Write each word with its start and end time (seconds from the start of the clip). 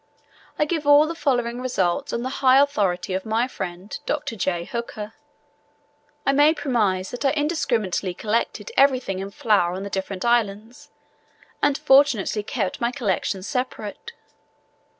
I 0.57 0.65
give 0.65 0.87
all 0.87 1.05
the 1.05 1.13
following 1.13 1.61
results 1.61 2.11
on 2.11 2.23
the 2.23 2.29
high 2.41 2.57
authority 2.59 3.13
of 3.13 3.23
my 3.23 3.47
friend 3.47 3.95
Dr. 4.07 4.35
J. 4.35 4.65
Hooker. 4.65 5.13
I 6.25 6.31
may 6.31 6.55
premise 6.55 7.11
that 7.11 7.23
I 7.23 7.29
indiscriminately 7.33 8.15
collected 8.15 8.71
everything 8.75 9.19
in 9.19 9.29
flower 9.29 9.75
on 9.75 9.83
the 9.83 9.91
different 9.91 10.25
islands, 10.25 10.89
and 11.61 11.77
fortunately 11.77 12.41
kept 12.41 12.81
my 12.81 12.91
collections 12.91 13.45
separate. 13.45 14.13